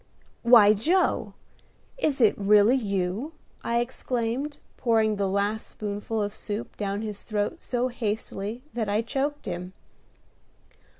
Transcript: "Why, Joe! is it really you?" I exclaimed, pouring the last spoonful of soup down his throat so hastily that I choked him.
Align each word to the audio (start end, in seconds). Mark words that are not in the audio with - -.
"Why, 0.41 0.73
Joe! 0.73 1.35
is 1.95 2.19
it 2.21 2.35
really 2.35 2.73
you?" 2.75 3.33
I 3.63 3.81
exclaimed, 3.81 4.57
pouring 4.75 5.17
the 5.17 5.29
last 5.29 5.67
spoonful 5.67 6.23
of 6.23 6.33
soup 6.33 6.75
down 6.75 7.03
his 7.03 7.21
throat 7.21 7.61
so 7.61 7.87
hastily 7.89 8.63
that 8.73 8.89
I 8.89 9.03
choked 9.03 9.45
him. 9.45 9.73